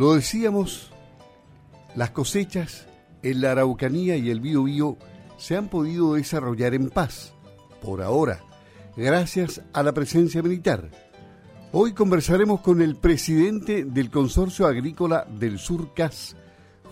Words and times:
Lo 0.00 0.14
decíamos, 0.14 0.90
las 1.94 2.08
cosechas 2.12 2.88
en 3.22 3.42
la 3.42 3.52
Araucanía 3.52 4.16
y 4.16 4.30
el 4.30 4.40
Biobío 4.40 4.96
se 5.36 5.58
han 5.58 5.68
podido 5.68 6.14
desarrollar 6.14 6.72
en 6.72 6.88
paz, 6.88 7.34
por 7.82 8.00
ahora, 8.00 8.40
gracias 8.96 9.60
a 9.74 9.82
la 9.82 9.92
presencia 9.92 10.42
militar. 10.42 10.88
Hoy 11.72 11.92
conversaremos 11.92 12.62
con 12.62 12.80
el 12.80 12.96
presidente 12.96 13.84
del 13.84 14.08
Consorcio 14.08 14.66
Agrícola 14.66 15.26
del 15.38 15.58
Sur 15.58 15.92
CAS, 15.92 16.34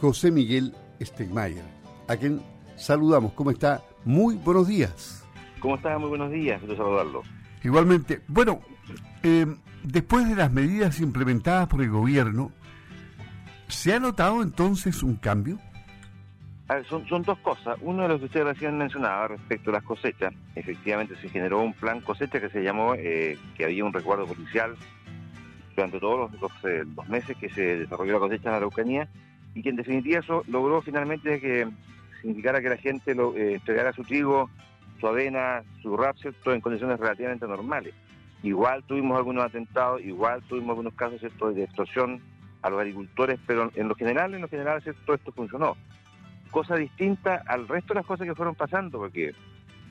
José 0.03 0.31
Miguel 0.31 0.75
Stegmayer, 1.01 1.65
a 2.09 2.17
quien 2.19 2.43
saludamos. 2.77 3.33
¿Cómo 3.33 3.53
está? 3.53 3.83
Muy 4.05 4.35
buenos 4.35 4.69
días. 4.69 5.25
¿Cómo 5.61 5.77
está? 5.77 5.97
Muy 5.97 6.11
buenos 6.11 6.31
días. 6.31 6.61
Quiero 6.61 6.77
saludarlo. 6.77 7.23
Igualmente. 7.65 8.21
Bueno, 8.29 8.61
eh, 9.23 9.47
después 9.83 10.29
de 10.29 10.37
las 10.37 10.53
medidas 10.53 11.01
implementadas 11.01 11.69
por 11.69 11.81
el 11.81 11.89
gobierno, 11.89 12.53
¿se 13.69 13.95
ha 13.95 14.01
notado 14.01 14.43
entonces 14.43 15.03
un 15.03 15.17
cambio? 15.17 15.59
son, 16.89 17.07
son 17.09 17.23
dos 17.23 17.39
cosas. 17.39 17.79
Uno 17.81 18.03
de 18.03 18.09
los 18.09 18.19
que 18.19 18.27
usted 18.27 18.45
recién 18.45 18.77
mencionaba 18.77 19.29
respecto 19.29 19.71
a 19.71 19.75
las 19.75 19.83
cosechas. 19.83 20.35
Efectivamente 20.55 21.17
se 21.17 21.29
generó 21.29 21.61
un 21.61 21.73
plan 21.73 22.01
cosecha 22.01 22.41
que 22.41 22.51
se 22.51 22.63
llamó, 22.63 22.95
eh, 22.95 23.39
que 23.57 23.65
había 23.65 23.85
un 23.85 23.93
recuerdo 23.93 24.27
policial 24.27 24.75
durante 25.75 25.99
todos 25.99 26.31
los, 26.41 26.51
eh, 26.65 26.85
los, 26.95 27.09
meses 27.09 27.37
que 27.37 27.49
se 27.49 27.79
desarrolló 27.79 28.15
la 28.15 28.19
cosecha 28.19 28.49
en 28.49 28.51
la 28.51 28.57
Araucanía 28.59 29.09
y 29.55 29.63
que 29.63 29.71
en 29.71 29.77
definitiva 29.77 30.21
eso 30.21 30.43
logró 30.49 30.83
finalmente 30.83 31.41
que 31.41 31.69
significara 32.21 32.61
que 32.61 32.69
la 32.69 32.77
gente 32.77 33.15
lo, 33.15 33.35
eh, 33.37 33.55
entregara 33.55 33.93
su 33.93 34.03
trigo, 34.03 34.51
su 35.01 35.07
avena, 35.07 35.63
su 35.81 35.97
rapsel, 35.97 36.35
todo 36.43 36.55
en 36.55 36.61
condiciones 36.61 36.99
relativamente 36.99 37.47
normales. 37.47 37.95
Igual 38.43 38.83
tuvimos 38.85 39.17
algunos 39.17 39.45
atentados, 39.45 40.01
igual 40.03 40.43
tuvimos 40.49 40.71
algunos 40.71 40.95
casos 40.95 41.21
de 41.55 41.65
extorsión 41.65 42.21
a 42.63 42.71
los 42.71 42.81
agricultores, 42.81 43.39
pero 43.47 43.71
en 43.75 43.89
lo 43.89 43.95
general, 43.95 44.35
en 44.35 44.43
lo 44.43 44.49
general, 44.49 44.83
todo 45.05 45.17
esto 45.17 45.33
funcionó 45.33 45.77
cosa 46.51 46.77
distinta 46.77 47.43
al 47.47 47.69
resto 47.69 47.95
de 47.95 48.01
las 48.01 48.07
cosas 48.07 48.27
que 48.27 48.35
fueron 48.35 48.55
pasando, 48.55 48.99
porque 48.99 49.33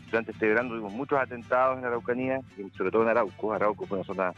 durante 0.08 0.32
este 0.32 0.48
verano 0.48 0.70
tuvimos 0.70 0.94
muchos 0.94 1.20
atentados 1.20 1.78
en 1.78 1.86
Araucanía, 1.86 2.42
sobre 2.78 2.92
todo 2.92 3.04
en 3.04 3.10
Arauco. 3.10 3.54
Arauco 3.54 3.86
fue 3.86 3.98
una 3.98 4.06
zona 4.06 4.34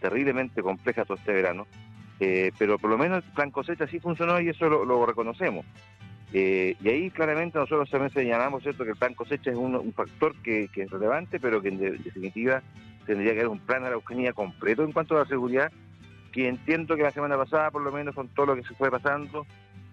terriblemente 0.00 0.62
compleja 0.62 1.04
todo 1.04 1.16
este 1.16 1.32
verano, 1.32 1.66
eh, 2.20 2.52
pero 2.58 2.78
por 2.78 2.90
lo 2.90 2.98
menos 2.98 3.24
el 3.24 3.32
plan 3.32 3.50
cosecha 3.50 3.86
sí 3.86 4.00
funcionó 4.00 4.40
y 4.40 4.48
eso 4.48 4.68
lo, 4.68 5.06
reconocemos. 5.06 5.64
Eh, 6.32 6.76
y 6.82 6.88
ahí 6.88 7.10
claramente 7.10 7.58
nosotros 7.58 7.88
también 7.90 8.12
señalamos 8.12 8.62
¿cierto? 8.62 8.84
que 8.84 8.90
el 8.90 8.96
plan 8.96 9.14
cosecha 9.14 9.50
es 9.50 9.56
un, 9.56 9.92
factor 9.92 10.34
que, 10.42 10.68
es 10.74 10.90
relevante, 10.90 11.38
pero 11.38 11.62
que 11.62 11.68
en, 11.68 11.78
definitiva 11.78 12.62
tendría 13.06 13.32
que 13.32 13.40
haber 13.40 13.48
un 13.48 13.60
plan 13.60 13.82
de 13.82 13.88
Araucanía 13.88 14.32
completo 14.32 14.82
en 14.84 14.92
cuanto 14.92 15.16
a 15.16 15.20
la 15.20 15.26
seguridad, 15.26 15.70
que 16.34 16.48
entiendo 16.48 16.96
que 16.96 17.04
la 17.04 17.12
semana 17.12 17.36
pasada, 17.36 17.70
por 17.70 17.82
lo 17.82 17.92
menos 17.92 18.12
con 18.12 18.28
todo 18.28 18.46
lo 18.46 18.56
que 18.56 18.64
se 18.64 18.74
fue 18.74 18.90
pasando, 18.90 19.46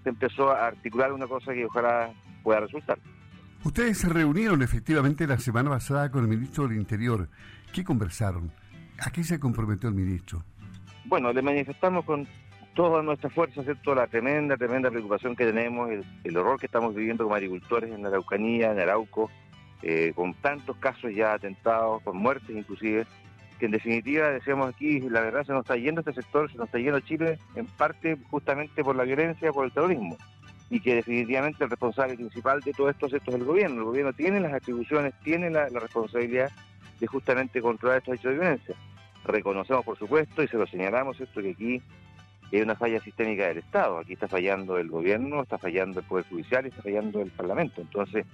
se 0.04 0.10
empezó 0.10 0.50
a 0.50 0.68
articular 0.68 1.14
una 1.14 1.28
cosa 1.28 1.54
que 1.54 1.66
ojalá 1.66 2.12
pueda 2.42 2.62
resultar. 2.62 2.98
Ustedes 3.64 4.00
se 4.00 4.10
reunieron 4.10 4.64
efectivamente 4.64 5.28
la 5.28 5.38
semana 5.38 5.70
pasada 5.70 6.10
con 6.10 6.24
el 6.24 6.28
ministro 6.28 6.68
del 6.68 6.78
Interior. 6.78 7.30
¿Qué 7.72 7.84
conversaron? 7.84 8.52
¿A 9.00 9.12
qué 9.12 9.24
se 9.24 9.40
comprometió 9.40 9.88
el 9.90 9.94
ministro? 9.94 10.44
Bueno, 11.06 11.32
le 11.32 11.44
manifestamos 11.44 12.06
con 12.06 12.28
toda 12.74 13.04
nuestra 13.04 13.30
fuerza, 13.30 13.62
¿cierto? 13.64 13.94
La 13.94 14.08
tremenda, 14.08 14.58
tremenda 14.58 14.90
preocupación 14.90 15.36
que 15.36 15.46
tenemos, 15.46 15.92
el, 16.24 16.38
horror 16.38 16.60
que 16.60 16.66
estamos 16.66 16.96
viviendo 16.96 17.24
como 17.24 17.36
agricultores 17.36 17.92
en 17.92 18.02
la 18.02 18.10
Araucanía, 18.10 18.72
en 18.72 18.80
Arauco, 18.80 19.30
eh, 19.84 20.12
con 20.16 20.34
tantos 20.34 20.76
casos 20.78 21.14
ya 21.14 21.34
atentados, 21.34 22.02
con 22.02 22.18
muertes 22.18 22.56
inclusive, 22.56 23.06
que 23.62 23.68
en 23.68 23.74
definitiva, 23.74 24.32
decíamos 24.32 24.74
aquí, 24.74 25.02
la 25.02 25.22
verdad 25.22 25.46
se 25.46 25.52
nos 25.52 25.62
está 25.62 25.76
yendo 25.76 26.02
este 26.02 26.14
sector, 26.14 26.52
se 26.52 26.58
nos 26.58 26.66
está 26.66 26.80
yendo 26.80 27.00
Chile 27.02 27.38
en 27.54 27.68
parte 27.68 28.18
justamente 28.32 28.84
por 28.84 28.96
la 28.96 29.04
violencia, 29.04 29.52
por 29.52 29.66
el 29.66 29.72
terrorismo, 29.72 30.18
y 30.72 30.80
que 30.80 30.96
definitivamente 30.96 31.64
el 31.64 31.70
responsable 31.70 32.16
principal 32.16 32.62
de 32.62 32.74
todo 32.74 32.90
esto, 32.90 33.06
es 33.06 33.14
el 33.28 33.44
gobierno. 33.46 33.82
El 33.82 33.84
gobierno 33.84 34.14
tiene 34.14 34.40
las 34.40 34.52
atribuciones, 34.52 35.14
tiene 35.24 35.52
la, 35.52 35.70
responsabilidad 35.70 36.50
de 37.00 37.06
justamente 37.06 37.62
controlar 37.62 38.00
estos 38.00 38.16
hechos 38.16 38.32
de 38.32 38.40
violencia. 38.40 38.76
Reconocemos, 39.26 39.86
por 39.86 40.00
supuesto, 40.00 40.42
y 40.42 40.48
se 40.48 40.58
lo 40.58 40.66
señalamos, 40.66 41.22
esto 41.22 41.40
que 41.40 41.52
aquí 41.52 41.84
hay 42.52 42.62
una 42.62 42.74
falla 42.74 43.00
sistémica 43.00 43.46
del 43.48 43.60
Estado. 43.60 44.00
Aquí 44.00 44.14
está 44.14 44.28
fallando 44.28 44.80
el 44.80 44.90
gobierno, 44.90 45.44
está 45.44 45.60
fallando 45.60 46.00
el 46.00 46.06
Poder 46.08 46.26
Judicial 46.28 46.66
y 46.66 46.70
está 46.70 46.82
fallando 46.82 47.22
el 47.22 47.30
Parlamento. 47.30 47.80
Entonces, 47.80 48.26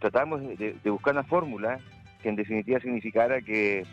tratamos 0.00 0.42
de 0.58 0.90
buscar 0.90 1.14
una 1.14 1.22
fórmula 1.22 1.78
que 2.20 2.30
en 2.30 2.34
definitiva 2.36 2.80
significara 2.80 3.40
que 3.42 3.84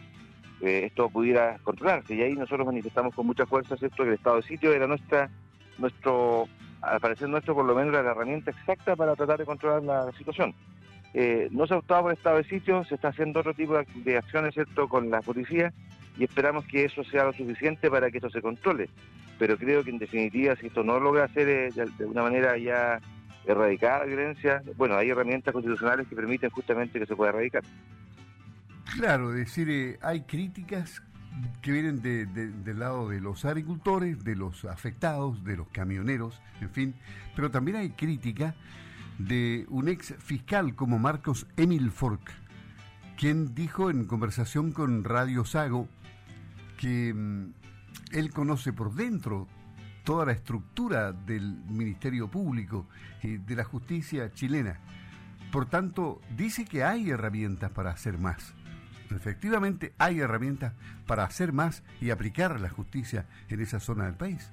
eh, 0.61 0.83
esto 0.85 1.09
pudiera 1.09 1.57
controlarse. 1.63 2.15
Y 2.15 2.21
ahí 2.21 2.33
nosotros 2.33 2.65
manifestamos 2.65 3.13
con 3.13 3.27
mucha 3.27 3.45
fuerza 3.45 3.77
¿cierto? 3.77 4.03
que 4.03 4.09
el 4.09 4.15
estado 4.15 4.37
de 4.37 4.43
sitio 4.43 4.73
era 4.73 4.87
nuestra, 4.87 5.29
nuestro, 5.77 6.47
al 6.81 6.99
parecer 6.99 7.29
nuestro, 7.29 7.55
por 7.55 7.65
lo 7.65 7.75
menos 7.75 7.93
la 7.93 7.99
herramienta 7.99 8.51
exacta 8.51 8.95
para 8.95 9.15
tratar 9.15 9.39
de 9.39 9.45
controlar 9.45 9.83
la 9.83 10.11
situación. 10.17 10.53
Eh, 11.13 11.47
no 11.51 11.65
se 11.65 11.73
ha 11.73 11.77
optado 11.77 12.03
por 12.03 12.11
el 12.11 12.17
estado 12.17 12.37
de 12.37 12.43
sitio, 12.43 12.83
se 12.83 12.95
está 12.95 13.07
haciendo 13.07 13.39
otro 13.39 13.53
tipo 13.53 13.81
de, 14.03 14.17
acciones 14.17 14.53
¿cierto? 14.53 14.87
con 14.87 15.09
la 15.09 15.21
policía 15.21 15.73
y 16.17 16.25
esperamos 16.25 16.65
que 16.65 16.85
eso 16.85 17.03
sea 17.03 17.23
lo 17.23 17.33
suficiente 17.33 17.89
para 17.89 18.11
que 18.11 18.17
esto 18.17 18.29
se 18.29 18.41
controle. 18.41 18.89
Pero 19.39 19.57
creo 19.57 19.83
que 19.83 19.89
en 19.89 19.97
definitiva, 19.97 20.55
si 20.57 20.67
esto 20.67 20.83
no 20.83 20.99
logra 20.99 21.23
hacer 21.23 21.47
eh, 21.47 21.71
de, 21.71 22.05
una 22.05 22.23
manera 22.23 22.57
ya 22.57 22.99
erradicar 23.45 24.01
la 24.01 24.05
violencia, 24.05 24.61
bueno, 24.75 24.95
hay 24.95 25.09
herramientas 25.09 25.53
constitucionales 25.53 26.07
que 26.07 26.15
permiten 26.15 26.49
justamente 26.49 26.99
que 26.99 27.05
se 27.05 27.15
pueda 27.15 27.31
erradicar. 27.31 27.63
Claro, 28.93 29.31
decir, 29.31 29.69
eh, 29.69 29.99
hay 30.01 30.21
críticas 30.21 31.01
que 31.61 31.71
vienen 31.71 32.01
del 32.01 32.79
lado 32.79 33.09
de 33.09 33.21
los 33.21 33.45
agricultores, 33.45 34.23
de 34.23 34.35
los 34.35 34.65
afectados, 34.65 35.43
de 35.43 35.57
los 35.57 35.67
camioneros, 35.69 36.41
en 36.59 36.69
fin, 36.69 36.95
pero 37.35 37.51
también 37.51 37.77
hay 37.77 37.91
crítica 37.91 38.55
de 39.17 39.65
un 39.69 39.87
ex 39.89 40.15
fiscal 40.17 40.75
como 40.75 40.99
Marcos 40.99 41.47
Emil 41.55 41.91
Fork, 41.91 42.31
quien 43.17 43.53
dijo 43.53 43.89
en 43.89 44.05
conversación 44.05 44.71
con 44.71 45.03
Radio 45.03 45.45
Sago 45.45 45.87
que 46.77 47.13
mm, 47.13 47.53
él 48.11 48.31
conoce 48.31 48.73
por 48.73 48.93
dentro 48.95 49.47
toda 50.03 50.25
la 50.25 50.31
estructura 50.31 51.11
del 51.11 51.63
Ministerio 51.69 52.29
Público 52.29 52.87
y 53.21 53.37
de 53.37 53.55
la 53.55 53.63
justicia 53.63 54.31
chilena. 54.33 54.79
Por 55.51 55.67
tanto, 55.67 56.21
dice 56.35 56.65
que 56.65 56.83
hay 56.83 57.09
herramientas 57.09 57.71
para 57.71 57.91
hacer 57.91 58.17
más 58.17 58.55
efectivamente 59.15 59.93
hay 59.97 60.19
herramientas 60.19 60.73
para 61.07 61.23
hacer 61.23 61.53
más 61.53 61.83
y 62.01 62.11
aplicar 62.11 62.59
la 62.59 62.69
justicia 62.69 63.25
en 63.49 63.61
esa 63.61 63.79
zona 63.79 64.05
del 64.05 64.15
país. 64.15 64.51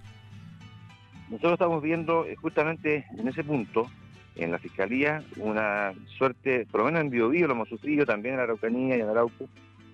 Nosotros 1.29 1.55
estamos 1.55 1.83
viendo 1.83 2.27
justamente 2.41 3.05
en 3.19 3.29
ese 3.29 3.43
punto, 3.43 3.91
en 4.37 4.53
la 4.53 4.59
Fiscalía, 4.59 5.25
una 5.39 5.93
suerte, 6.19 6.67
por 6.71 6.81
lo 6.81 6.87
menos 6.87 7.01
en 7.01 7.11
Biobío 7.11 7.47
lo 7.47 7.55
hemos 7.55 7.69
sufrido, 7.69 8.07
también 8.07 8.35
en 8.35 8.41
Araucanía 8.41 8.97
y 8.97 9.01
en 9.01 9.09
Arauco, 9.09 9.49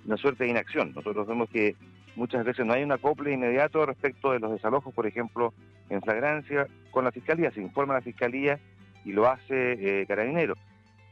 una 0.05 0.17
suerte 0.17 0.45
de 0.45 0.51
inacción. 0.51 0.93
Nosotros 0.95 1.27
vemos 1.27 1.49
que 1.49 1.77
muchas 2.17 2.45
veces 2.45 2.67
no 2.67 2.73
hay 2.75 2.83
un 2.83 2.93
acople 2.93 3.33
inmediato 3.33 3.87
respecto 3.87 4.33
de 4.33 4.41
los 4.41 4.53
desalojos, 4.53 4.93
por 4.93 5.07
ejemplo, 5.07 5.55
en 5.89 6.03
flagrancia 6.03 6.67
con 6.91 7.05
la 7.05 7.13
Fiscalía, 7.13 7.51
se 7.51 7.61
informa 7.61 7.95
a 7.95 7.99
la 7.99 8.03
Fiscalía 8.03 8.59
y 9.05 9.13
lo 9.13 9.29
hace 9.29 10.01
eh, 10.03 10.07
Carabinero. 10.07 10.55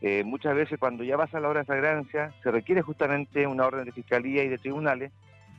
Eh, 0.03 0.25
muchas 0.25 0.55
veces 0.55 0.79
cuando 0.79 1.05
ya 1.05 1.17
pasa 1.17 1.41
la 1.41 1.49
hora 1.49 1.61
de 1.61 1.67
flagrancia 1.67 2.33
se 2.43 2.51
requiere 2.51 2.81
justamente 2.81 3.47
una 3.47 3.67
orden 3.67 3.85
de 3.85 3.93
fiscalía 3.93 4.43
y 4.43 4.49
de 4.49 4.59
tribunales 4.59 5.13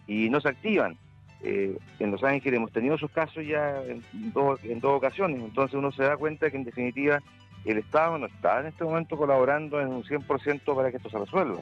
y 0.07 0.29
no 0.29 0.41
se 0.41 0.50
activan. 0.50 0.97
Eh, 1.44 1.78
en 2.00 2.12
Los 2.12 2.24
Ángeles 2.24 2.57
hemos 2.57 2.72
tenido 2.72 2.96
esos 2.96 3.12
casos 3.12 3.46
ya 3.46 3.81
en 3.84 4.03
dos, 4.34 4.63
en 4.63 4.79
dos 4.79 4.97
ocasiones, 4.97 5.41
entonces 5.41 5.75
uno 5.75 5.91
se 5.91 6.03
da 6.03 6.18
cuenta 6.18 6.52
que 6.52 6.57
en 6.57 6.63
definitiva 6.63 7.19
el 7.66 7.78
Estado 7.78 8.18
no 8.18 8.28
está 8.28 8.59
en 8.59 8.68
este 8.68 8.84
momento 8.84 9.18
colaborando 9.18 9.79
en 9.81 9.88
un 9.88 10.03
100% 10.03 10.75
para 10.75 10.91
que 10.91 10.97
esto 10.97 11.09
se 11.09 11.19
resuelva. 11.19 11.62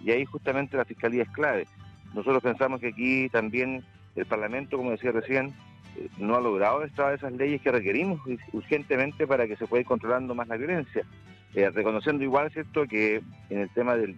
Y 0.00 0.10
ahí 0.10 0.24
justamente 0.24 0.76
la 0.76 0.84
fiscalía 0.84 1.22
es 1.22 1.30
clave. 1.30 1.66
Nosotros 2.14 2.42
pensamos 2.42 2.80
que 2.80 2.88
aquí 2.88 3.28
también 3.28 3.84
el 4.16 4.26
Parlamento, 4.26 4.76
como 4.76 4.90
decía 4.90 5.12
recién, 5.12 5.54
eh, 5.96 6.08
no 6.18 6.36
ha 6.36 6.40
logrado 6.40 6.84
extraer 6.84 7.14
esas 7.14 7.32
leyes 7.32 7.60
que 7.62 7.72
requerimos 7.72 8.20
urgentemente 8.52 9.26
para 9.26 9.46
que 9.46 9.56
se 9.56 9.66
pueda 9.66 9.80
ir 9.80 9.86
controlando 9.86 10.34
más 10.34 10.48
la 10.48 10.56
violencia. 10.56 11.04
Eh, 11.54 11.68
reconociendo 11.68 12.24
igual, 12.24 12.50
¿cierto?, 12.50 12.86
que 12.86 13.20
en 13.50 13.58
el 13.58 13.68
tema 13.70 13.94
de, 13.94 14.08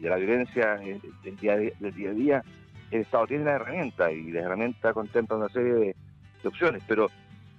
la, 0.00 0.16
violencia 0.16 0.80
eh, 0.82 0.98
del 1.22 1.36
día, 1.36 1.52
a 1.52 2.14
día, 2.14 2.42
el 2.90 3.02
Estado 3.02 3.26
tiene 3.26 3.44
la 3.44 3.56
herramienta 3.56 4.10
y 4.10 4.32
la 4.32 4.40
herramienta 4.40 4.94
contempla 4.94 5.36
una 5.36 5.50
serie 5.50 5.74
de, 5.74 5.96
opciones, 6.42 6.82
pero 6.88 7.10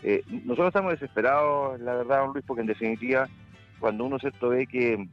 eh, 0.01 0.23
nosotros 0.43 0.69
estamos 0.69 0.93
desesperados, 0.93 1.79
la 1.81 1.93
verdad, 1.97 2.21
don 2.21 2.33
Luis, 2.33 2.43
porque 2.47 2.61
en 2.61 2.67
definitiva, 2.67 3.29
cuando 3.79 4.05
uno 4.05 4.17
cierto 4.17 4.49
ve 4.49 4.65
que 4.65 5.07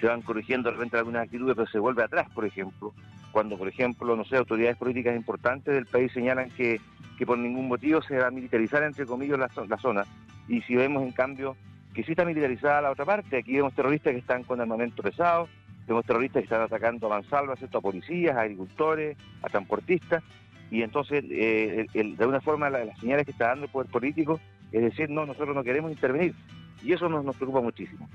se 0.00 0.06
van 0.08 0.22
corrigiendo 0.22 0.68
de 0.68 0.74
repente 0.74 0.96
algunas 0.96 1.22
actitudes, 1.22 1.54
pero 1.54 1.68
se 1.68 1.78
vuelve 1.78 2.02
atrás, 2.02 2.28
por 2.34 2.44
ejemplo, 2.44 2.92
cuando, 3.30 3.56
por 3.56 3.68
ejemplo, 3.68 4.16
no 4.16 4.24
sé, 4.24 4.36
autoridades 4.36 4.76
políticas 4.76 5.14
importantes 5.14 5.72
del 5.72 5.86
país 5.86 6.10
señalan 6.10 6.50
que, 6.50 6.80
que 7.16 7.24
por 7.24 7.38
ningún 7.38 7.68
motivo 7.68 8.02
se 8.02 8.18
va 8.18 8.26
a 8.26 8.30
militarizar, 8.32 8.82
entre 8.82 9.06
comillas, 9.06 9.38
la, 9.38 9.48
la 9.68 9.78
zona, 9.78 10.04
y 10.48 10.60
si 10.62 10.74
vemos, 10.74 11.04
en 11.04 11.12
cambio, 11.12 11.56
que 11.94 12.02
sí 12.04 12.12
está 12.12 12.24
militarizada 12.24 12.82
la 12.82 12.90
otra 12.90 13.04
parte. 13.04 13.38
Aquí 13.38 13.54
vemos 13.54 13.74
terroristas 13.74 14.12
que 14.12 14.18
están 14.18 14.44
con 14.44 14.60
armamento 14.60 15.02
pesado, 15.02 15.48
vemos 15.86 16.04
terroristas 16.04 16.40
que 16.40 16.44
están 16.44 16.62
atacando 16.62 17.06
a 17.06 17.20
mansalvas, 17.20 17.62
a 17.62 17.80
policías, 17.80 18.36
a 18.36 18.42
agricultores, 18.42 19.16
a 19.42 19.48
transportistas. 19.48 20.22
y 20.70 20.82
entonces 20.82 21.28
de 21.28 22.16
alguna 22.18 22.40
forma 22.40 22.70
las 22.70 22.98
señales 22.98 23.26
que 23.26 23.32
está 23.32 23.48
dando 23.48 23.66
el 23.66 23.70
poder 23.70 23.90
político 23.90 24.40
es 24.72 24.80
decir, 24.80 25.10
no, 25.10 25.26
nosotros 25.26 25.54
no 25.54 25.62
queremos 25.62 25.92
intervenir. 25.92 26.34
Y 26.82 26.92
eso 26.92 27.08
nos, 27.08 27.24
nos 27.24 27.36
preocupa 27.36 27.60
muchísimo. 27.60 28.08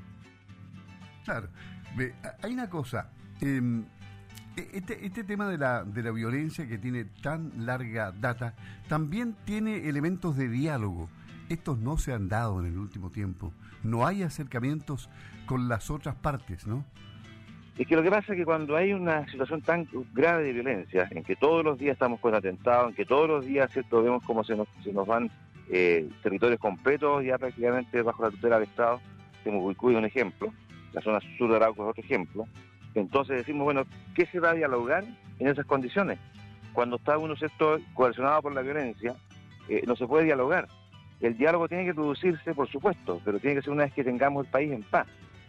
Claro. 1.24 1.47
Hay 2.41 2.53
una 2.53 2.69
cosa. 2.69 3.12
Em, 3.41 3.85
e, 4.56 4.69
este, 4.74 5.06
este 5.06 5.24
tema 5.24 5.47
de 5.47 5.57
la, 5.57 5.83
de 5.83 6.01
la 6.01 6.12
violencia 6.12 6.68
que 6.68 6.77
tiene 6.77 7.06
tan 7.06 7.65
larga 7.65 8.12
data 8.12 8.56
también 8.89 9.35
tiene 9.45 9.88
elementos 9.88 10.35
de 10.35 10.50
diálogo. 10.50 11.09
Estos 11.49 11.77
no 11.77 11.97
se 11.97 12.13
han 12.13 12.27
dado 12.27 12.59
en 12.59 12.67
el 12.67 12.77
último 12.77 13.09
tiempo. 13.09 13.53
No 13.83 14.05
hay 14.05 14.23
acercamientos 14.23 15.09
con 15.45 15.69
las 15.69 15.89
otras 15.89 16.15
partes, 16.15 16.67
¿no? 16.67 16.83
Es 17.77 17.85
que 17.85 17.95
lo 17.95 18.01
que 18.01 18.09
pasa 18.09 18.33
es 18.33 18.39
que 18.39 18.45
cuando 18.45 18.75
hay 18.75 18.91
una 18.91 19.27
situación 19.29 19.61
tan 19.61 19.88
grave 20.13 20.44
de 20.44 20.53
violencia, 20.53 21.07
en 21.11 21.23
que 21.23 21.35
todos 21.35 21.63
los 21.63 21.77
días 21.77 21.94
estamos 21.94 22.19
con 22.19 22.33
atentados, 22.33 22.89
en 22.89 22.95
que 22.95 23.05
todos 23.05 23.27
los 23.27 23.45
días 23.45 23.71
¿cierto? 23.71 24.01
vemos 24.01 24.23
cómo 24.25 24.44
se 24.44 24.55
nos, 24.55 24.67
se 24.83 24.91
nos 24.91 25.05
van 25.05 25.29
eh, 25.69 26.09
territorios 26.23 26.59
completos 26.59 27.23
ya 27.23 27.38
prácticamente 27.38 28.01
bajo 28.01 28.23
la 28.23 28.31
tutela 28.31 28.59
del 28.59 28.67
Estado. 28.67 29.00
Temucuicuy 29.43 29.93
es 29.93 30.00
un 30.00 30.05
ejemplo, 30.05 30.51
la 30.93 31.01
zona 31.01 31.19
sur 31.38 31.51
de 31.51 31.55
Arauco 31.55 31.83
es 31.83 31.89
otro 31.91 32.03
ejemplo. 32.03 32.45
Entonces 32.95 33.38
decimos, 33.38 33.65
bueno, 33.65 33.83
¿qué 34.15 34.25
se 34.25 34.39
va 34.39 34.51
a 34.51 34.55
dialogar 34.55 35.03
en 35.38 35.47
esas 35.47 35.65
condiciones? 35.67 36.17
Cuando 36.73 36.95
está 36.95 37.19
uno 37.19 37.35
sector 37.35 37.79
coercionado 37.93 38.41
por 38.41 38.55
la 38.55 38.61
violencia, 38.61 39.15
eh, 39.69 39.83
no 39.85 39.95
se 39.95 40.07
puede 40.07 40.25
dialogar. 40.25 40.67
El 41.19 41.37
diálogo 41.37 41.67
tiene 41.67 41.85
que 41.85 41.93
producirse, 41.93 42.53
por 42.53 42.69
supuesto, 42.69 43.21
pero 43.25 43.39
tiene 43.39 43.55
que 43.55 43.61
ser 43.63 43.73
una 43.73 43.85
vez 43.85 43.93
que 43.93 44.03
tengamos 44.03 44.45
el 44.45 44.51
país 44.51 44.71
en 44.71 44.83
paz. 44.83 45.07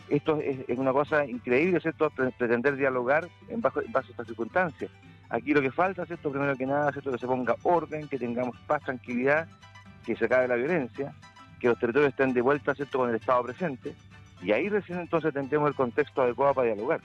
Esto 0.09 0.41
es, 0.41 0.79
una 0.79 0.93
cosa 0.93 1.27
increíble, 1.27 1.81
¿cierto? 1.81 2.11
Pretender 2.11 2.77
dialogar 2.77 3.29
en, 3.49 3.61
bajo, 3.61 3.83
en 3.83 3.93
base 3.93 4.09
a 4.09 4.11
estas 4.13 4.27
circunstancias. 4.27 4.91
Aquí 5.29 5.53
lo 5.53 5.61
que 5.61 5.71
falta, 5.71 6.07
¿cierto? 6.07 6.31
Primero 6.31 6.57
que 6.57 6.65
nada, 6.65 6.91
¿cierto? 6.93 7.13
Que 7.13 7.19
se 7.19 7.27
ponga 7.27 7.55
orden, 7.63 8.09
que 8.09 8.19
tengamos 8.19 8.57
paz, 8.67 8.83
tranquilidad 8.83 9.47
que 10.09 10.17
se 10.17 10.25
acabe 10.25 10.49
la 10.49 10.55
violencia, 10.55 11.13
que 11.61 11.69
los 11.69 11.79
territorios 11.79 12.11
estén 12.11 12.33
de 12.33 12.41
vuelta 12.41 12.75
¿cierto? 12.75 12.99
con 12.99 13.11
el 13.11 13.17
Estado 13.17 13.43
presente, 13.43 13.95
y 14.41 14.53
ahí 14.53 14.71
recién 14.71 15.01
entonces 15.01 15.35
tendremos 15.35 15.69
el 15.69 15.75
contexto 15.75 16.23
adecuado 16.23 16.55
para 16.55 16.69
dialogar. 16.73 17.01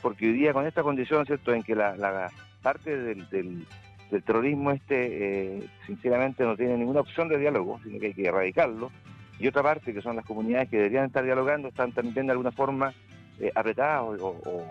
Porque 0.00 0.26
hoy 0.26 0.32
día 0.32 0.54
con 0.54 0.66
esta 0.66 0.82
condición, 0.82 1.26
¿cierto?, 1.26 1.52
en 1.52 1.62
que 1.62 1.74
la, 1.74 2.30
parte 2.62 2.96
del, 2.96 3.66
del, 4.10 4.22
terrorismo 4.22 4.70
este, 4.70 5.58
eh, 5.58 5.68
sinceramente, 5.86 6.44
no 6.44 6.56
tiene 6.56 6.76
ninguna 6.76 7.00
opción 7.00 7.28
de 7.28 7.38
diálogo, 7.38 7.80
sino 7.84 7.98
que 7.98 8.06
hay 8.06 8.14
que 8.14 8.26
erradicarlo, 8.26 8.90
y 9.38 9.46
otra 9.46 9.62
parte, 9.62 9.94
que 9.94 10.02
son 10.02 10.16
las 10.16 10.24
comunidades 10.24 10.68
que 10.68 10.76
deberían 10.76 11.06
estar 11.06 11.24
dialogando, 11.24 11.68
están 11.68 11.92
también 11.92 12.26
de 12.26 12.32
alguna 12.32 12.50
forma 12.50 12.92
eh, 13.38 13.52
apretadas 13.54 14.20
o, 14.20 14.64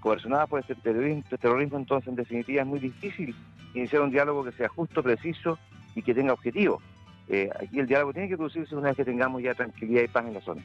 coercionadas 0.00 0.48
por 0.48 0.60
este 0.60 0.74
terrorismo, 0.74 1.20
este 1.20 1.38
terrorismo, 1.38 1.78
entonces 1.78 2.08
en 2.08 2.16
definitiva 2.16 2.62
es 2.62 2.68
muy 2.68 2.80
difícil 2.80 3.34
iniciar 3.72 4.02
un 4.02 4.10
diálogo 4.10 4.44
que 4.44 4.52
sea 4.52 4.68
justo, 4.68 5.02
preciso 5.02 5.58
y 5.94 6.02
que 6.02 6.12
tenga 6.12 6.32
objetivo. 6.32 6.82
Eh, 7.28 7.48
aquí 7.58 7.78
el 7.78 7.86
diálogo 7.86 8.12
tiene 8.12 8.28
que 8.28 8.36
producirse 8.36 8.74
una 8.74 8.88
vez 8.88 8.96
que 8.96 9.04
tengamos 9.04 9.42
ya 9.42 9.54
tranquilidad 9.54 10.02
y 10.02 10.08
paz 10.08 10.26
en 10.26 10.34
la 10.34 10.40
zona. 10.42 10.62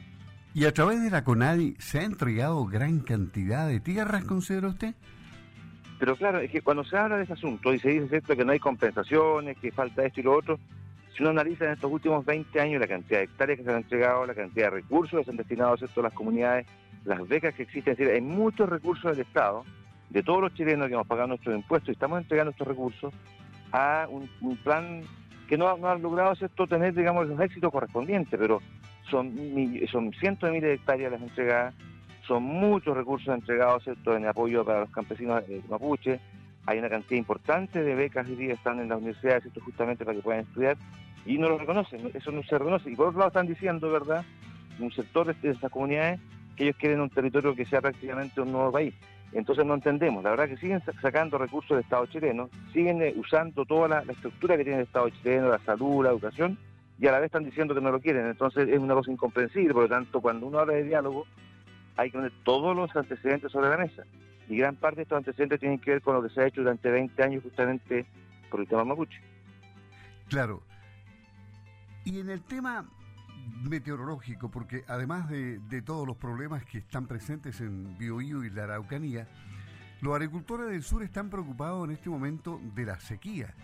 ¿Y 0.52 0.64
a 0.64 0.74
través 0.74 1.00
de 1.00 1.10
la 1.10 1.24
CONADI 1.24 1.76
se 1.78 2.00
ha 2.00 2.02
entregado 2.02 2.66
gran 2.66 3.00
cantidad 3.00 3.68
de 3.68 3.80
tierras, 3.80 4.24
considera 4.24 4.68
usted? 4.68 4.94
Pero 6.00 6.16
claro, 6.16 6.38
es 6.38 6.50
que 6.50 6.62
cuando 6.62 6.82
se 6.82 6.96
habla 6.96 7.18
de 7.18 7.24
ese 7.24 7.34
asunto 7.34 7.74
y 7.74 7.78
se 7.78 7.90
dice 7.90 8.08
¿cierto? 8.08 8.34
que 8.34 8.44
no 8.44 8.52
hay 8.52 8.58
compensaciones, 8.58 9.58
que 9.58 9.70
falta 9.70 10.02
esto 10.02 10.20
y 10.20 10.22
lo 10.22 10.34
otro, 10.34 10.58
si 11.14 11.22
uno 11.22 11.30
analiza 11.30 11.66
en 11.66 11.72
estos 11.72 11.92
últimos 11.92 12.24
20 12.24 12.58
años 12.58 12.80
la 12.80 12.86
cantidad 12.86 13.18
de 13.18 13.24
hectáreas 13.24 13.58
que 13.58 13.64
se 13.64 13.70
han 13.70 13.76
entregado, 13.76 14.24
la 14.24 14.34
cantidad 14.34 14.66
de 14.66 14.76
recursos 14.76 15.18
que 15.18 15.24
se 15.26 15.30
han 15.30 15.36
destinado 15.36 15.74
a 15.74 16.00
las 16.00 16.12
comunidades, 16.14 16.66
las 17.04 17.28
becas 17.28 17.54
que 17.54 17.64
existen, 17.64 17.94
hay 18.00 18.20
muchos 18.22 18.66
recursos 18.70 19.14
del 19.14 19.26
Estado, 19.26 19.62
de 20.08 20.22
todos 20.22 20.40
los 20.40 20.54
chilenos 20.54 20.88
que 20.88 20.94
hemos 20.94 21.06
pagado 21.06 21.28
nuestros 21.28 21.54
impuestos 21.54 21.90
y 21.90 21.92
estamos 21.92 22.18
entregando 22.18 22.52
estos 22.52 22.66
recursos 22.66 23.12
a 23.70 24.08
un 24.08 24.56
plan 24.64 25.02
que 25.48 25.58
no, 25.58 25.76
no 25.76 25.90
han 25.90 26.00
logrado 26.00 26.34
¿cierto? 26.34 26.66
tener 26.66 26.94
digamos 26.94 27.26
los 27.28 27.38
éxitos 27.40 27.70
correspondientes, 27.70 28.40
pero 28.40 28.62
son, 29.10 29.34
son 29.90 30.12
cientos 30.14 30.48
de 30.48 30.54
miles 30.54 30.68
de 30.70 30.74
hectáreas 30.76 31.12
las 31.12 31.20
entregadas, 31.20 31.74
son 32.30 32.44
muchos 32.44 32.96
recursos 32.96 33.34
entregados 33.34 33.82
¿cierto? 33.82 34.16
en 34.16 34.24
apoyo 34.24 34.64
para 34.64 34.82
los 34.82 34.90
campesinos 34.90 35.44
de 35.48 35.60
mapuche, 35.68 36.20
hay 36.64 36.78
una 36.78 36.88
cantidad 36.88 37.18
importante 37.18 37.82
de 37.82 37.96
becas 37.96 38.28
hoy 38.28 38.36
día 38.36 38.54
están 38.54 38.78
en 38.78 38.88
las 38.88 38.98
universidades 38.98 39.42
¿cierto? 39.42 39.60
justamente 39.62 40.04
para 40.04 40.16
que 40.16 40.22
puedan 40.22 40.42
estudiar 40.42 40.76
y 41.26 41.38
no 41.38 41.48
lo 41.48 41.58
reconocen, 41.58 42.08
eso 42.14 42.30
no 42.30 42.44
se 42.44 42.56
reconoce. 42.56 42.88
Y 42.88 42.94
por 42.94 43.08
otro 43.08 43.18
lado 43.18 43.30
están 43.30 43.48
diciendo, 43.48 43.90
¿verdad?, 43.90 44.24
un 44.78 44.92
sector 44.92 45.34
de, 45.34 45.50
estas 45.50 45.72
comunidades 45.72 46.20
que 46.56 46.64
ellos 46.64 46.76
quieren 46.76 47.00
un 47.00 47.10
territorio 47.10 47.56
que 47.56 47.66
sea 47.66 47.80
prácticamente 47.80 48.40
un 48.40 48.52
nuevo 48.52 48.70
país. 48.70 48.94
Entonces 49.32 49.66
no 49.66 49.74
entendemos, 49.74 50.22
la 50.22 50.30
verdad 50.30 50.48
que 50.48 50.56
siguen 50.56 50.80
sacando 51.02 51.36
recursos 51.36 51.70
del 51.70 51.80
Estado 51.80 52.06
chileno, 52.06 52.48
siguen 52.72 53.02
eh, 53.02 53.12
usando 53.16 53.64
toda 53.64 53.88
la, 53.88 54.12
estructura 54.12 54.56
que 54.56 54.62
tiene 54.62 54.78
el 54.78 54.86
Estado 54.86 55.10
chileno, 55.10 55.48
la 55.48 55.58
salud, 55.58 56.04
la 56.04 56.10
educación, 56.10 56.56
y 57.00 57.08
a 57.08 57.12
la 57.12 57.18
vez 57.18 57.26
están 57.26 57.44
diciendo 57.44 57.74
que 57.74 57.80
no 57.80 57.90
lo 57.90 58.00
quieren. 58.00 58.26
Entonces 58.26 58.68
es 58.68 58.78
una 58.78 58.94
cosa 58.94 59.10
incomprensible, 59.10 59.74
por 59.74 59.82
lo 59.82 59.88
tanto, 59.88 60.20
cuando 60.20 60.46
uno 60.46 60.60
habla 60.60 60.74
de 60.74 60.84
diálogo, 60.84 61.26
hay 62.00 62.10
que 62.10 62.16
poner 62.16 62.32
todos 62.44 62.74
los 62.74 62.94
antecedentes 62.96 63.52
sobre 63.52 63.68
la 63.68 63.76
mesa. 63.76 64.04
Y 64.48 64.56
gran 64.56 64.74
parte 64.74 64.96
de 64.96 65.02
estos 65.02 65.18
antecedentes 65.18 65.60
tienen 65.60 65.78
que 65.78 65.90
ver 65.90 66.00
con 66.00 66.14
lo 66.14 66.22
que 66.22 66.30
se 66.30 66.40
ha 66.40 66.46
hecho 66.46 66.62
durante 66.62 66.90
20 66.90 67.22
años 67.22 67.42
justamente 67.42 68.06
por 68.50 68.60
el 68.60 68.66
tema 68.66 68.84
mapuche. 68.84 69.20
Claro. 70.28 70.62
Y 72.04 72.18
en 72.20 72.30
el 72.30 72.40
tema 72.40 72.86
meteorológico, 73.68 74.50
porque 74.50 74.82
además 74.88 75.28
de, 75.28 75.82
todos 75.84 76.06
los 76.06 76.16
problemas 76.16 76.64
que 76.64 76.78
están 76.78 77.06
presentes 77.06 77.60
en 77.60 77.98
Biobío 77.98 78.44
y 78.44 78.50
la 78.50 78.64
Araucanía, 78.64 79.28
los 80.00 80.14
agricultores 80.14 80.70
del 80.70 80.82
sur 80.82 81.02
están 81.02 81.28
preocupados 81.28 81.86
en 81.86 81.94
este 81.94 82.08
momento 82.08 82.58
de 82.74 82.86
la 82.86 82.98
sequía. 82.98 83.54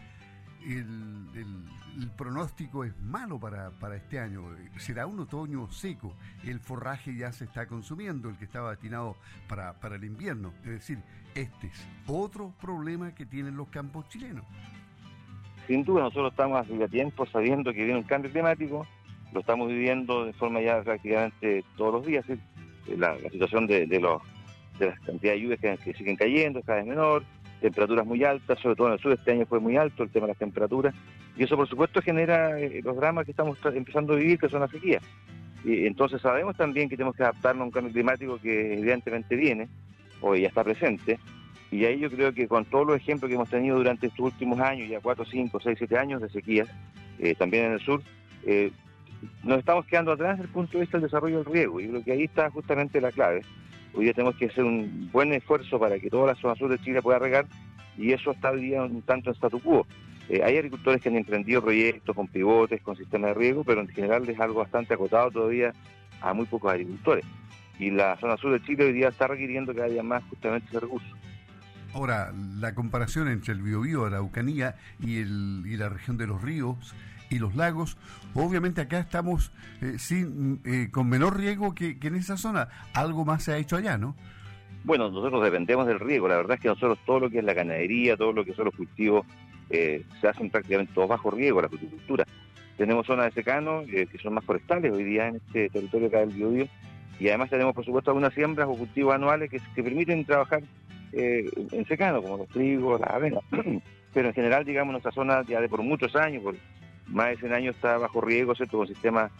El, 0.66 2.10
pronóstico 2.16 2.84
es 2.84 2.98
malo 3.00 3.38
para, 3.38 3.70
para, 3.70 3.96
este 3.96 4.18
año. 4.18 4.44
Será 4.78 5.06
un 5.06 5.20
otoño 5.20 5.70
seco. 5.70 6.14
El 6.44 6.60
forraje 6.60 7.14
ya 7.14 7.32
se 7.32 7.44
está 7.44 7.66
consumiendo, 7.66 8.28
el 8.28 8.36
que 8.36 8.44
estaba 8.44 8.70
destinado 8.70 9.16
para, 9.48 9.74
para 9.74 9.96
el 9.96 10.04
invierno. 10.04 10.52
Es 10.64 10.70
decir, 10.70 10.98
este 11.34 11.68
es 11.68 11.88
otro 12.06 12.52
problema 12.60 13.14
que 13.14 13.26
tienen 13.26 13.56
los 13.56 13.68
campos 13.68 14.08
chilenos. 14.08 14.44
Sin 15.66 15.84
duda, 15.84 16.02
nosotros 16.02 16.32
estamos 16.32 16.60
hace 16.60 16.88
tiempo 16.88 17.26
sabiendo 17.26 17.72
que 17.72 17.84
viene 17.84 17.98
un 17.98 18.04
cambio 18.04 18.30
climático 18.30 18.86
lo 19.36 19.40
estamos 19.40 19.68
viviendo 19.68 20.24
de 20.24 20.32
forma 20.32 20.60
ya 20.60 20.82
prácticamente 20.82 21.64
todos 21.76 21.94
los 21.94 22.06
días. 22.06 22.24
La, 22.96 23.18
situación 23.30 23.66
de, 23.66 23.86
los, 24.00 24.22
de 24.78 24.86
las 24.86 25.00
cantidades 25.00 25.40
de 25.40 25.42
lluvias 25.42 25.80
que, 25.80 25.94
siguen 25.94 26.16
cayendo 26.16 26.62
cada 26.62 26.78
vez 26.78 26.86
menor, 26.86 27.24
temperaturas 27.60 28.06
muy 28.06 28.22
altas, 28.24 28.58
sobre 28.60 28.76
todo 28.76 28.88
en 28.88 28.92
el 28.94 28.98
sur 28.98 29.12
este 29.12 29.32
año 29.32 29.46
fue 29.46 29.60
muy 29.60 29.76
alto 29.76 30.02
el 30.02 30.10
tema 30.10 30.26
de 30.26 30.32
las 30.32 30.38
temperaturas, 30.38 30.94
y 31.36 31.44
eso 31.44 31.56
por 31.56 31.68
supuesto 31.68 32.00
genera 32.02 32.58
eh, 32.60 32.80
los 32.82 32.96
dramas 32.96 33.24
que 33.24 33.32
estamos 33.32 33.58
empezando 33.74 34.14
a 34.14 34.16
vivir, 34.16 34.38
que 34.38 34.48
son 34.48 34.60
las 34.60 34.70
sequías. 34.70 35.02
Y, 35.64 35.86
entonces 35.86 36.20
sabemos 36.20 36.56
también 36.56 36.88
que 36.88 36.96
tenemos 36.96 37.16
que 37.16 37.22
adaptarnos 37.22 37.62
a 37.62 37.66
un 37.66 37.70
cambio 37.70 37.92
climático 37.92 38.38
que 38.38 38.74
evidentemente 38.74 39.36
viene, 39.36 39.68
o 40.20 40.34
ya 40.34 40.48
está 40.48 40.64
presente, 40.64 41.18
y 41.70 41.84
ahí 41.84 41.98
yo 41.98 42.10
creo 42.10 42.32
que 42.32 42.46
con 42.46 42.64
todos 42.64 42.86
los 42.86 42.96
ejemplos 42.96 43.28
que 43.28 43.34
hemos 43.34 43.50
tenido 43.50 43.76
durante 43.76 44.06
estos 44.06 44.20
últimos 44.20 44.60
años, 44.60 44.88
ya 44.88 45.00
4, 45.00 45.24
5, 45.24 45.60
6, 45.60 45.78
7 45.78 45.98
años 45.98 46.22
de 46.22 46.28
sequías, 46.28 46.68
eh, 47.18 47.34
también 47.34 47.66
en 47.66 47.72
el 47.72 47.80
sur, 47.80 48.02
eh, 48.44 48.70
nos 49.42 49.58
estamos 49.58 49.86
quedando 49.86 50.12
atrás 50.12 50.36
desde 50.36 50.48
el 50.48 50.52
punto 50.52 50.72
de 50.72 50.82
vista 50.82 50.98
del 50.98 51.06
desarrollo 51.06 51.38
del 51.38 51.52
riego. 51.52 51.80
Y 51.80 51.88
creo 51.88 52.04
que 52.04 52.12
ahí 52.12 52.24
está 52.24 52.50
justamente 52.50 53.00
la 53.00 53.10
clave. 53.10 53.42
Hoy 53.96 54.04
día 54.04 54.12
tenemos 54.12 54.36
que 54.36 54.46
hacer 54.46 54.62
un 54.62 55.08
buen 55.10 55.32
esfuerzo 55.32 55.80
para 55.80 55.98
que 55.98 56.10
toda 56.10 56.26
la 56.26 56.34
zona 56.34 56.54
sur 56.54 56.70
de 56.70 56.78
Chile 56.78 57.00
pueda 57.00 57.18
regar 57.18 57.46
y 57.96 58.12
eso 58.12 58.32
está 58.32 58.50
hoy 58.50 58.60
día 58.60 58.82
un 58.82 59.00
tanto 59.00 59.30
en 59.30 59.36
statu 59.36 59.58
quo. 59.58 59.86
Eh, 60.28 60.42
hay 60.44 60.58
agricultores 60.58 61.00
que 61.00 61.08
han 61.08 61.16
emprendido 61.16 61.62
proyectos 61.62 62.14
con 62.14 62.28
pivotes, 62.28 62.82
con 62.82 62.94
sistemas 62.94 63.30
de 63.30 63.34
riego, 63.34 63.64
pero 63.64 63.80
en 63.80 63.88
general 63.88 64.28
es 64.28 64.38
algo 64.38 64.60
bastante 64.60 64.92
acotado 64.92 65.30
todavía 65.30 65.72
a 66.20 66.34
muy 66.34 66.44
pocos 66.44 66.70
agricultores. 66.70 67.24
Y 67.78 67.90
la 67.90 68.16
zona 68.18 68.36
sur 68.36 68.52
de 68.52 68.66
Chile 68.66 68.84
hoy 68.84 68.92
día 68.92 69.08
está 69.08 69.28
requiriendo 69.28 69.72
que 69.72 69.82
haya 69.82 70.02
más 70.02 70.22
justamente 70.24 70.68
ese 70.68 70.80
recurso. 70.80 71.08
Ahora, 71.94 72.34
la 72.34 72.74
comparación 72.74 73.28
entre 73.28 73.54
el 73.54 73.62
Biobío, 73.62 74.04
Araucanía 74.04 74.76
y, 75.00 75.20
el, 75.20 75.62
y 75.64 75.78
la 75.78 75.88
región 75.88 76.18
de 76.18 76.26
los 76.26 76.42
ríos 76.42 76.94
y 77.30 77.38
los 77.38 77.54
lagos. 77.56 77.96
Obviamente 78.34 78.80
acá 78.80 78.98
estamos 78.98 79.52
eh, 79.80 79.98
sin, 79.98 80.60
eh, 80.64 80.88
con 80.90 81.08
menor 81.08 81.38
riego 81.38 81.74
que, 81.74 81.96
en 82.00 82.14
esa 82.14 82.36
zona. 82.36 82.68
Algo 82.94 83.24
más 83.24 83.44
se 83.44 83.52
ha 83.52 83.58
hecho 83.58 83.76
allá, 83.76 83.98
¿no? 83.98 84.14
Bueno, 84.84 85.10
nosotros 85.10 85.42
dependemos 85.42 85.86
del 85.86 85.98
riego. 85.98 86.28
La 86.28 86.36
verdad 86.36 86.56
es 86.56 86.60
que 86.60 86.68
nosotros 86.68 86.98
todo 87.04 87.20
lo 87.20 87.30
que 87.30 87.38
es 87.38 87.44
la 87.44 87.54
ganadería, 87.54 88.16
todo 88.16 88.32
lo 88.32 88.44
que 88.44 88.54
son 88.54 88.66
los 88.66 88.74
cultivos, 88.74 89.26
eh, 89.70 90.04
se 90.20 90.28
hacen 90.28 90.50
prácticamente 90.50 90.92
todos 90.94 91.08
bajo 91.08 91.30
riego, 91.30 91.60
la 91.60 91.66
agricultura. 91.66 92.24
Tenemos 92.76 93.06
zonas 93.06 93.26
de 93.26 93.32
secano 93.32 93.82
que 93.86 94.06
son 94.22 94.34
más 94.34 94.44
forestales 94.44 94.92
hoy 94.92 95.02
día 95.02 95.28
en 95.28 95.36
este 95.36 95.70
territorio 95.70 96.08
acá 96.08 96.18
del 96.18 96.28
Biobío 96.28 96.68
y 97.18 97.28
además 97.28 97.48
tenemos 97.48 97.74
por 97.74 97.86
supuesto 97.86 98.10
algunas 98.10 98.34
siembras 98.34 98.68
o 98.68 98.76
cultivos 98.76 99.14
anuales 99.14 99.50
que, 99.50 99.58
que 99.74 99.82
permiten 99.82 100.26
trabajar 100.26 100.62
en 101.12 101.86
secano, 101.86 102.20
como 102.20 102.36
los 102.36 102.48
trigos, 102.48 103.00
las 103.00 103.10
avenas. 103.10 103.42
Pero 104.12 104.28
en 104.28 104.34
general, 104.34 104.64
digamos, 104.64 104.92
nuestra 104.92 105.12
zona 105.12 105.42
ya 105.46 105.60
de 105.60 105.68
por 105.68 105.82
muchos 105.82 106.14
años, 106.16 106.42
por 106.42 106.54
más 107.08 107.28
de 107.30 107.36
100 107.36 107.52
años 107.52 107.76
está 107.76 107.98
bajo 107.98 108.20
riego, 108.20 108.54
¿cierto? 108.54 108.78
Con 108.78 108.86
sistemas 108.86 109.30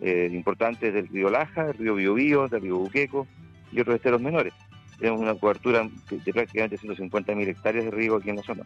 eh, 0.00 0.30
importantes 0.32 0.92
del 0.92 1.08
río 1.08 1.30
Laja, 1.30 1.64
del 1.64 1.78
río 1.78 1.94
Biobío, 1.94 2.48
del 2.48 2.62
río 2.62 2.78
Buqueco 2.78 3.26
y 3.72 3.80
otros 3.80 3.96
esteros 3.96 4.20
menores. 4.20 4.52
Tenemos 4.98 5.20
una 5.20 5.34
cobertura 5.34 5.88
de 6.10 6.32
prácticamente 6.32 6.78
150.000 6.78 7.48
hectáreas 7.48 7.84
de 7.86 7.90
riego 7.90 8.16
aquí 8.16 8.30
en 8.30 8.36
la 8.36 8.42
zona. 8.42 8.62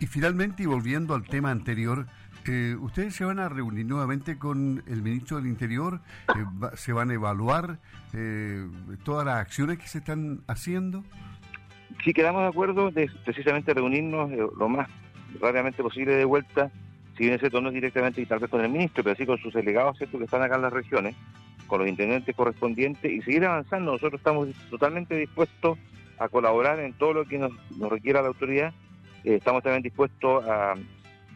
Y 0.00 0.06
finalmente, 0.06 0.62
y 0.62 0.66
volviendo 0.66 1.14
al 1.14 1.24
tema 1.24 1.50
anterior, 1.50 2.06
eh, 2.46 2.76
¿ustedes 2.80 3.14
se 3.14 3.24
van 3.24 3.38
a 3.38 3.48
reunir 3.48 3.84
nuevamente 3.84 4.38
con 4.38 4.82
el 4.86 5.02
ministro 5.02 5.36
del 5.36 5.46
Interior? 5.46 6.00
Eh, 6.28 6.44
¿Se 6.76 6.92
van 6.92 7.10
a 7.10 7.14
evaluar 7.14 7.78
eh, 8.14 8.66
todas 9.04 9.26
las 9.26 9.36
acciones 9.36 9.78
que 9.78 9.86
se 9.86 9.98
están 9.98 10.40
haciendo? 10.46 11.04
Sí, 12.04 12.12
quedamos 12.12 12.42
de 12.42 12.48
acuerdo 12.48 12.90
de 12.90 13.10
precisamente 13.24 13.74
reunirnos 13.74 14.30
lo 14.30 14.68
más 14.68 14.88
rápidamente 15.40 15.82
posible 15.82 16.14
de 16.14 16.24
vuelta, 16.24 16.70
si 17.18 17.24
bien 17.24 17.34
ese 17.34 17.50
tono 17.50 17.68
es 17.68 17.74
directamente 17.74 18.22
y 18.22 18.26
tal 18.26 18.38
vez 18.38 18.48
con 18.48 18.64
el 18.64 18.70
ministro, 18.70 19.02
pero 19.02 19.16
sí 19.16 19.26
con 19.26 19.38
sus 19.38 19.52
delegados 19.52 19.98
¿cierto? 19.98 20.18
que 20.18 20.24
están 20.24 20.40
acá 20.40 20.54
en 20.54 20.62
las 20.62 20.72
regiones, 20.72 21.16
con 21.66 21.80
los 21.80 21.88
intendentes 21.88 22.34
correspondientes 22.34 23.10
y 23.10 23.20
seguir 23.22 23.44
avanzando. 23.44 23.90
Nosotros 23.90 24.20
estamos 24.20 24.48
totalmente 24.70 25.16
dispuestos 25.16 25.78
a 26.16 26.28
colaborar 26.28 26.78
en 26.78 26.92
todo 26.92 27.12
lo 27.12 27.24
que 27.24 27.38
nos, 27.38 27.50
requiera 27.90 28.22
la 28.22 28.28
autoridad. 28.28 28.72
estamos 29.24 29.64
también 29.64 29.82
dispuestos 29.82 30.46
a 30.48 30.74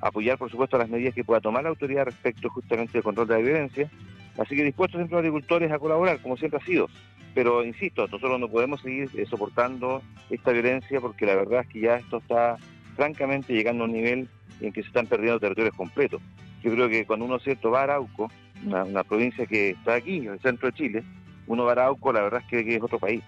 apoyar, 0.01 0.39
por 0.39 0.51
supuesto, 0.51 0.79
las 0.79 0.89
medidas 0.89 1.15
que 1.15 1.25
pueda 1.25 1.41
tomar 1.41 1.65
la 1.65 1.71
autoridad 1.71 2.05
respecto 2.05 2.49
justamente 2.49 2.93
del 2.93 3.03
control 3.03 3.27
de 3.27 3.35
la 3.35 3.41
violencia. 3.41 3.91
Así 4.39 4.55
que 4.55 4.63
dispuestos 4.63 5.01
entre 5.01 5.15
los 5.17 5.21
agricultores 5.21 5.73
a 5.73 5.81
colaborar, 5.81 6.21
como 6.21 6.37
siempre 6.37 6.61
ha 6.63 6.65
sido. 6.65 6.89
Pero 7.35 7.65
insisto, 7.65 8.03
nosotros 8.03 8.39
no 8.39 8.49
podemos 8.49 8.81
seguir 8.83 9.11
eh, 9.17 9.27
soportando 9.27 10.01
esta 10.31 10.53
violencia 10.53 11.01
porque 11.01 11.27
la 11.27 11.35
verdad 11.35 11.63
es 11.63 11.69
que 11.69 11.81
ya 11.81 11.97
esto 11.97 12.19
está 12.19 12.57
francamente 12.95 13.53
llegando 13.53 13.85
a 13.85 13.87
un 13.87 13.93
nivel 13.95 14.29
en 14.63 14.73
que 14.73 14.83
se 14.83 14.89
están 14.89 15.07
perdiendo 15.07 15.41
territorios 15.41 15.75
completos. 15.75 16.21
Yo 16.63 16.73
creo 16.73 16.89
que 16.89 17.05
cuando 17.05 17.25
uno 17.27 17.39
cierto 17.39 17.71
va 17.71 17.81
a 17.81 17.85
Arauco, 17.85 18.31
una, 18.65 19.05
provincia 19.05 19.47
que 19.47 19.71
está 19.71 19.95
aquí, 19.95 20.19
en 20.19 20.29
el 20.29 20.41
centro 20.41 20.69
de 20.71 20.77
Chile, 20.77 21.05
uno 21.47 21.65
va 21.65 21.71
a 21.71 21.73
Arauco, 21.73 22.13
la 22.13 22.23
verdad 22.23 22.41
es 22.41 22.47
que, 22.47 22.65
que 22.65 22.77
es 22.77 22.83
otro 22.83 22.99
país. 22.99 23.23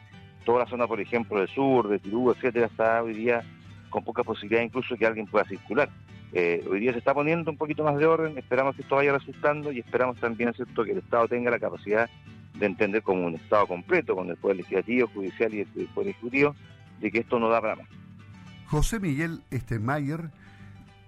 Toda 0.45 0.61
la 0.61 0.67
zona, 0.71 0.87
por 0.87 1.01
ejemplo, 1.01 1.39
del 1.39 1.49
sur, 1.49 1.89
de 1.89 1.99
Tirú, 1.99 2.31
etcétera, 2.31 2.67
está 2.67 3.03
hoy 3.03 3.15
día 3.15 3.43
con 3.91 4.05
poca 4.05 4.25
posibilidad 4.25 4.63
incluso 4.63 4.97
que 4.97 5.07
alguien 5.07 5.27
pueda 5.27 5.45
circular. 5.45 5.89
Eh, 6.33 6.65
hoy 6.69 6.81
día 6.81 6.93
se 6.93 6.99
está 6.99 7.15
poniendo 7.15 7.51
un 7.51 7.57
poquito 7.57 7.85
más 7.85 7.97
de 7.97 8.07
orden, 8.07 8.37
esperamos 8.37 8.75
que 8.75 8.83
esto 8.83 8.97
vaya 8.97 9.13
resultando 9.13 9.71
y 9.71 9.79
esperamos 9.79 10.19
también 10.19 10.53
¿cierto? 10.53 10.83
que 10.83 10.91
el 10.91 10.99
Estado 10.99 11.29
tenga 11.29 11.49
la 11.49 11.61
capacidad 11.61 12.11
de 12.59 12.67
entender 12.67 13.03
como 13.03 13.25
un 13.27 13.37
Estado 13.37 13.69
completo, 13.69 14.17
con 14.17 14.29
el 14.29 14.37
Poder 14.37 14.59
Legislativo, 14.59 15.09
Judicial 15.15 15.55
y 15.55 15.61
el 15.61 15.89
Poder 15.95 16.11
Ejecutivo, 16.11 16.57
de 17.01 17.11
que 17.11 17.21
esto 17.21 17.39
no 17.39 17.49
da 17.49 17.61
para 17.61 17.77
más. 17.77 17.87
José 18.67 18.99
Miguel 18.99 19.43
Estemayer, 19.53 20.31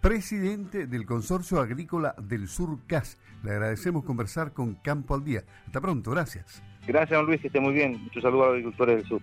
presidente 0.00 0.86
del 0.86 1.06
Consorcio 1.06 1.60
Agrícola 1.60 2.14
del 2.20 2.48
Sur 2.48 2.78
CAS. 2.86 3.18
Le 3.42 3.52
agradecemos 3.52 4.04
conversar 4.04 4.52
con 4.52 4.74
Campo 4.76 5.14
al 5.14 5.24
Día. 5.24 5.44
Hasta 5.66 5.80
pronto, 5.80 6.10
gracias. 6.10 6.62
Gracias, 6.86 7.18
don 7.18 7.26
Luis, 7.26 7.40
que 7.40 7.48
esté 7.48 7.60
muy 7.60 7.74
bien. 7.74 8.00
Muchos 8.02 8.22
saludos 8.22 8.44
a 8.44 8.46
los 8.46 8.54
agricultores 8.54 8.96
del 8.96 9.06
sur. 9.06 9.20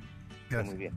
Gracias. 0.50 0.76
muy 0.76 0.78
bien. 0.78 0.94